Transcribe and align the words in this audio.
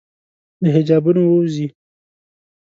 د 0.61 0.63
حجابونو 0.75 1.21
ووزي 1.27 1.67